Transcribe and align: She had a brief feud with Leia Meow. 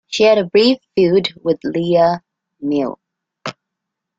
She 0.07 0.23
had 0.23 0.39
a 0.39 0.45
brief 0.45 0.79
feud 0.95 1.29
with 1.43 1.59
Leia 1.63 2.21
Meow. 2.59 2.97